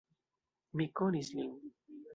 Mi 0.81 0.89
konis 1.01 1.33
lin. 1.37 1.57